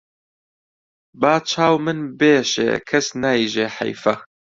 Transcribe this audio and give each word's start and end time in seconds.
با 1.19 1.33
چاو 1.49 1.75
من 1.85 1.99
بێشێ 2.19 2.71
کەس 2.89 3.07
نایژێ 3.23 3.67
حەیفە 3.77 4.15